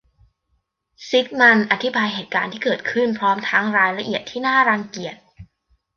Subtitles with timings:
[1.07, 5.15] ซิกมันด์อธิบายเหตุการณ์ที่เกิดขึ้นพร้อมทั้งรายละเอียดที่น่ารังเกียจ